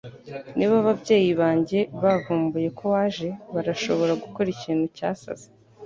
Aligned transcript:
Niba 0.57 0.73
ababyeyi 0.81 1.31
banjye 1.41 1.79
bavumbuye 2.03 2.67
ko 2.77 2.83
waje, 2.93 3.29
barashobora 3.53 4.13
gukora 4.23 4.47
ikintu 4.55 4.85
cyasaze. 4.97 5.45